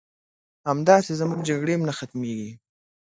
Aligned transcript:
همداسې 0.71 1.11
زمونږ 1.19 1.41
جګړې 1.49 1.73
هم 1.75 1.83
نه 1.89 1.93
ختميږي 1.97 2.51